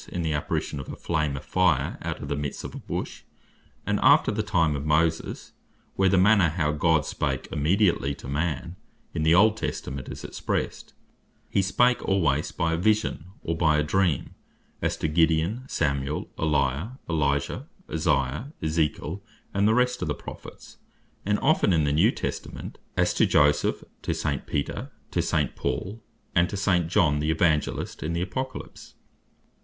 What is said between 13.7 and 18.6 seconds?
a Dream; as to Gideon, Samuel, Eliah, Elisha, Isaiah,